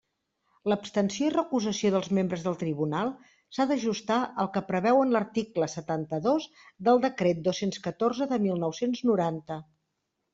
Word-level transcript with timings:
L'abstenció 0.71 1.25
i 1.25 1.33
recusació 1.33 1.89
dels 1.95 2.07
membres 2.19 2.45
del 2.45 2.55
Tribunal 2.61 3.11
s'ha 3.57 3.67
d'ajustar 3.71 4.17
al 4.45 4.49
que 4.55 4.63
preveuen 4.69 5.13
l'article 5.17 5.67
setanta-dos 5.73 6.47
del 6.89 7.03
Decret 7.05 7.45
dos-cents 7.49 7.83
catorze 7.89 8.29
de 8.33 8.41
mil 8.47 8.57
nou-cents 8.65 9.05
noranta. 9.11 9.59